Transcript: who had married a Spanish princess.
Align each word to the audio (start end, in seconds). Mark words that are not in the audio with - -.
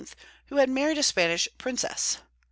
who 0.47 0.55
had 0.55 0.67
married 0.67 0.97
a 0.97 1.03
Spanish 1.03 1.47
princess. 1.59 2.17